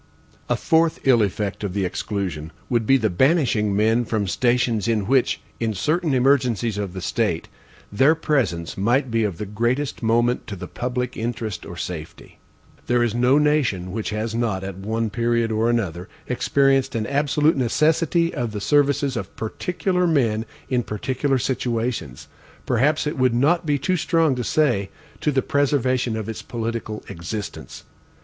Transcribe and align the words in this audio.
A 0.49 0.55
fourth 0.55 0.99
ill 1.03 1.21
effect 1.21 1.63
of 1.63 1.73
the 1.75 1.85
exclusion 1.85 2.51
would 2.71 2.87
be 2.87 2.97
the 2.97 3.07
banishing 3.11 3.75
men 3.75 4.03
from 4.03 4.25
stations 4.25 4.87
in 4.87 5.05
which, 5.05 5.39
in 5.59 5.75
certain 5.75 6.15
emergencies 6.15 6.79
of 6.79 6.93
the 6.93 7.01
state, 7.01 7.47
their 7.91 8.15
presence 8.15 8.75
might 8.75 9.11
be 9.11 9.23
of 9.23 9.37
the 9.37 9.45
greatest 9.45 10.01
moment 10.01 10.47
to 10.47 10.55
the 10.55 10.65
public 10.65 11.15
interest 11.17 11.67
or 11.67 11.77
safety. 11.77 12.39
There 12.87 13.03
is 13.03 13.13
no 13.13 13.37
nation 13.37 13.91
which 13.91 14.09
has 14.09 14.33
not, 14.33 14.63
at 14.63 14.75
one 14.75 15.11
period 15.11 15.51
or 15.51 15.69
another, 15.69 16.09
experienced 16.27 16.95
an 16.95 17.05
absolute 17.05 17.55
necessity 17.55 18.33
of 18.33 18.53
the 18.53 18.59
services 18.61 19.15
of 19.15 19.35
particular 19.35 20.07
men 20.07 20.47
in 20.67 20.81
particular 20.81 21.37
situations; 21.37 22.27
perhaps 22.65 23.05
it 23.05 23.19
would 23.19 23.35
not 23.35 23.67
be 23.67 23.77
too 23.77 23.97
strong 23.97 24.33
to 24.33 24.43
say, 24.43 24.89
to 25.19 25.31
the 25.31 25.43
preservation 25.43 26.17
of 26.17 26.27
its 26.27 26.41
political 26.41 27.03
existence. 27.07 27.83